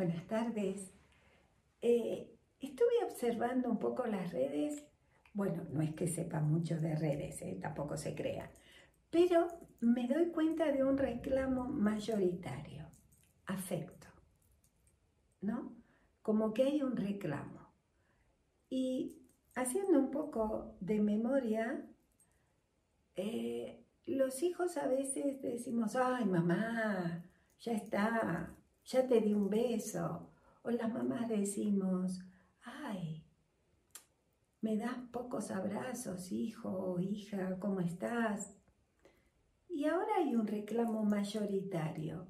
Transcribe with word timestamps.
buenas 0.00 0.26
tardes. 0.28 0.94
Eh, 1.82 2.34
estuve 2.58 3.04
observando 3.04 3.68
un 3.68 3.78
poco 3.78 4.06
las 4.06 4.32
redes. 4.32 4.82
Bueno, 5.34 5.66
no 5.70 5.82
es 5.82 5.92
que 5.92 6.08
sepa 6.08 6.40
mucho 6.40 6.80
de 6.80 6.96
redes, 6.96 7.42
eh, 7.42 7.58
tampoco 7.60 7.98
se 7.98 8.14
crea. 8.14 8.50
Pero 9.10 9.46
me 9.80 10.08
doy 10.08 10.30
cuenta 10.30 10.72
de 10.72 10.82
un 10.84 10.96
reclamo 10.96 11.68
mayoritario, 11.68 12.86
afecto. 13.44 14.06
¿No? 15.42 15.76
Como 16.22 16.54
que 16.54 16.62
hay 16.62 16.82
un 16.82 16.96
reclamo. 16.96 17.68
Y 18.70 19.18
haciendo 19.54 19.98
un 19.98 20.10
poco 20.10 20.76
de 20.80 20.98
memoria, 20.98 21.86
eh, 23.16 23.84
los 24.06 24.42
hijos 24.42 24.78
a 24.78 24.86
veces 24.86 25.42
decimos, 25.42 25.94
ay 25.94 26.24
mamá, 26.24 27.22
ya 27.58 27.72
está, 27.72 28.56
ya 28.86 29.06
te 29.06 29.20
di 29.20 29.32
un 29.34 29.48
beso. 29.48 30.28
O 30.62 30.70
las 30.70 30.92
mamás 30.92 31.28
decimos, 31.28 32.20
ay, 32.62 33.24
me 34.60 34.76
das 34.76 34.98
pocos 35.10 35.50
abrazos, 35.50 36.30
hijo 36.32 36.68
o 36.68 37.00
hija, 37.00 37.58
¿cómo 37.58 37.80
estás? 37.80 38.56
Y 39.68 39.86
ahora 39.86 40.16
hay 40.18 40.34
un 40.34 40.46
reclamo 40.46 41.04
mayoritario. 41.04 42.26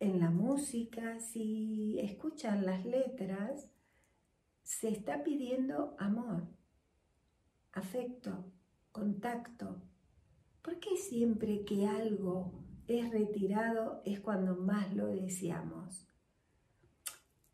En 0.00 0.18
la 0.18 0.30
música, 0.30 1.20
si 1.20 1.98
escuchan 2.00 2.66
las 2.66 2.84
letras, 2.84 3.70
se 4.62 4.88
está 4.88 5.22
pidiendo 5.22 5.94
amor, 5.98 6.48
afecto, 7.72 8.52
contacto. 8.90 9.80
¿Por 10.60 10.80
qué 10.80 10.96
siempre 10.96 11.64
que 11.64 11.86
algo 11.86 12.65
es 12.88 13.10
retirado 13.10 14.02
es 14.04 14.20
cuando 14.20 14.56
más 14.56 14.94
lo 14.94 15.06
deseamos? 15.06 16.06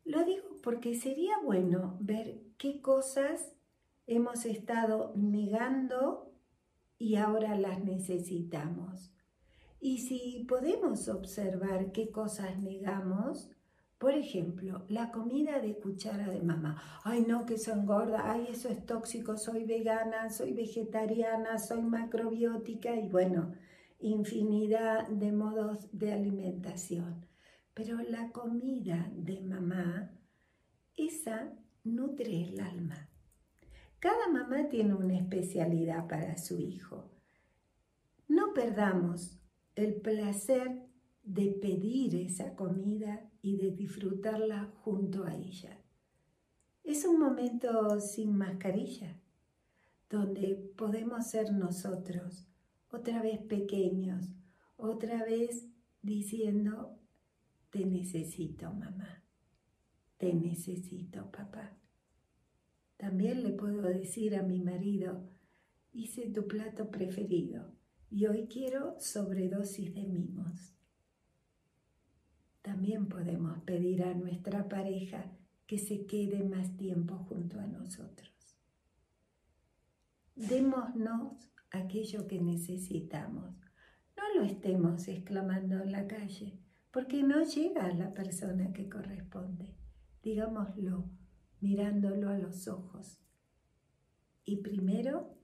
Lo 0.05 0.25
digo 0.25 0.57
porque 0.63 0.95
sería 0.95 1.37
bueno 1.43 1.97
ver 1.99 2.41
qué 2.57 2.81
cosas 2.81 3.53
hemos 4.05 4.45
estado 4.45 5.13
negando 5.15 6.33
y 6.97 7.15
ahora 7.15 7.57
las 7.57 7.83
necesitamos. 7.83 9.13
Y 9.79 9.99
si 9.99 10.45
podemos 10.47 11.09
observar 11.09 11.91
qué 11.91 12.09
cosas 12.11 12.57
negamos, 12.59 13.49
por 13.97 14.13
ejemplo, 14.13 14.83
la 14.89 15.11
comida 15.11 15.59
de 15.59 15.77
cuchara 15.77 16.29
de 16.29 16.41
mamá. 16.41 16.81
Ay, 17.05 17.25
no, 17.25 17.45
que 17.45 17.57
son 17.57 17.85
gorda. 17.85 18.31
Ay, 18.31 18.47
eso 18.49 18.67
es 18.67 18.85
tóxico. 18.85 19.37
Soy 19.37 19.63
vegana, 19.63 20.29
soy 20.29 20.51
vegetariana, 20.51 21.57
soy 21.57 21.81
macrobiótica 21.83 22.95
y 22.95 23.07
bueno, 23.07 23.53
infinidad 24.03 25.07
de 25.07 25.31
modos 25.31 25.87
de 25.91 26.13
alimentación. 26.13 27.25
Pero 27.73 27.97
la 28.01 28.31
comida 28.31 29.09
de 29.15 29.41
mamá, 29.41 30.11
esa 30.95 31.53
nutre 31.83 32.43
el 32.43 32.59
alma. 32.59 33.09
Cada 33.99 34.27
mamá 34.29 34.69
tiene 34.69 34.93
una 34.93 35.17
especialidad 35.17 36.07
para 36.07 36.37
su 36.37 36.59
hijo. 36.59 37.09
No 38.27 38.53
perdamos 38.53 39.39
el 39.75 39.95
placer 39.95 40.83
de 41.23 41.51
pedir 41.51 42.15
esa 42.15 42.55
comida 42.55 43.29
y 43.41 43.57
de 43.57 43.71
disfrutarla 43.71 44.71
junto 44.83 45.23
a 45.23 45.33
ella. 45.33 45.79
Es 46.83 47.05
un 47.05 47.19
momento 47.19 47.99
sin 48.01 48.35
mascarilla, 48.35 49.17
donde 50.09 50.55
podemos 50.77 51.27
ser 51.27 51.53
nosotros, 51.53 52.45
otra 52.93 53.23
vez 53.23 53.41
pequeños, 53.41 54.35
otra 54.77 55.25
vez 55.25 55.67
diciendo, 56.03 56.99
te 57.71 57.85
necesito 57.85 58.71
mamá, 58.71 59.23
te 60.17 60.31
necesito 60.33 61.31
papá. 61.31 61.75
También 62.97 63.43
le 63.43 63.49
puedo 63.53 63.81
decir 63.81 64.35
a 64.35 64.43
mi 64.43 64.61
marido, 64.61 65.27
hice 65.91 66.29
tu 66.29 66.47
plato 66.47 66.91
preferido 66.91 67.73
y 68.11 68.27
hoy 68.27 68.47
quiero 68.47 68.95
sobredosis 68.99 69.93
de 69.95 70.03
mimos. 70.03 70.75
También 72.61 73.07
podemos 73.07 73.59
pedir 73.63 74.03
a 74.03 74.13
nuestra 74.13 74.69
pareja 74.69 75.35
que 75.65 75.79
se 75.79 76.05
quede 76.05 76.43
más 76.43 76.77
tiempo 76.77 77.17
junto 77.27 77.59
a 77.59 77.65
nosotros. 77.65 78.29
Démonos 80.35 81.49
aquello 81.73 82.27
que 82.27 82.39
necesitamos. 82.39 83.53
No 84.15 84.23
lo 84.35 84.43
estemos 84.43 85.07
exclamando 85.09 85.81
en 85.83 85.91
la 85.91 86.07
calle, 86.07 86.57
porque 86.91 87.21
no 87.23 87.43
llega 87.43 87.85
a 87.85 87.93
la 87.93 88.13
persona 88.13 88.71
que 88.71 88.87
corresponde. 88.87 89.75
Digámoslo 90.23 91.09
mirándolo 91.63 92.29
a 92.29 92.37
los 92.37 92.67
ojos. 92.67 93.19
Y 94.43 94.57
primero 94.57 95.37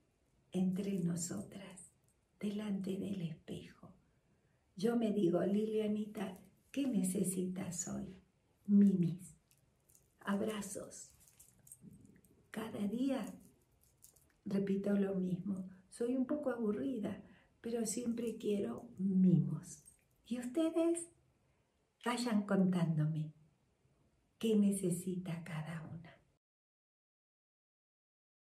entre 0.51 0.99
nosotras, 0.99 1.93
delante 2.41 2.97
del 2.97 3.21
espejo. 3.21 3.93
Yo 4.75 4.97
me 4.97 5.13
digo, 5.13 5.41
Lilianita, 5.41 6.37
¿qué 6.71 6.87
necesitas 6.87 7.87
hoy? 7.87 8.17
Mimis, 8.67 9.33
abrazos. 10.19 11.11
Cada 12.51 12.85
día 12.87 13.25
repito 14.43 14.91
lo 14.91 15.15
mismo. 15.15 15.69
Soy 15.89 16.15
un 16.15 16.25
poco 16.25 16.51
aburrida, 16.51 17.21
pero 17.61 17.85
siempre 17.85 18.37
quiero 18.37 18.89
mimos. 18.97 19.83
Y 20.27 20.39
ustedes 20.39 21.09
vayan 22.05 22.43
contándome 22.43 23.33
qué 24.37 24.55
necesita 24.55 25.43
cada 25.43 25.81
una. 25.81 26.18